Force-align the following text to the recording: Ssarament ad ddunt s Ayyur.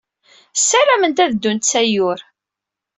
Ssarament 0.59 1.21
ad 1.23 1.31
ddunt 1.33 1.69
s 1.71 1.71
Ayyur. 1.81 2.19